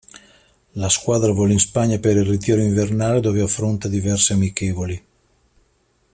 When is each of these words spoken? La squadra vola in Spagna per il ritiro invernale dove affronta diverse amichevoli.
La 0.71 0.89
squadra 0.89 1.31
vola 1.31 1.53
in 1.53 1.59
Spagna 1.59 1.99
per 1.99 2.15
il 2.15 2.25
ritiro 2.25 2.59
invernale 2.59 3.19
dove 3.21 3.39
affronta 3.39 3.87
diverse 3.87 4.33
amichevoli. 4.33 5.05